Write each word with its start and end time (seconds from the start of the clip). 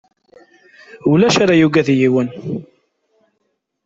Ulac 1.11 1.35
ara 1.43 1.55
yagad 1.59 1.87
yiwen. 1.97 2.29